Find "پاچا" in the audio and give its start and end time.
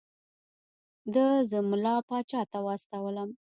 2.07-2.41